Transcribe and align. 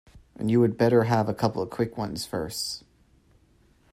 And 0.35 0.49
you 0.49 0.59
had 0.63 0.79
better 0.79 1.03
have 1.03 1.29
a 1.29 1.33
couple 1.35 1.61
of 1.61 1.69
quick 1.69 1.95
ones 1.95 2.25
first. 2.25 2.83